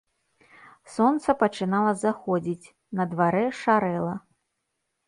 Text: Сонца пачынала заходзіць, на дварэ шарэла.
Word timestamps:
Сонца 0.93 1.35
пачынала 1.43 1.91
заходзіць, 2.05 2.73
на 2.99 3.03
дварэ 3.13 3.47
шарэла. 3.63 4.13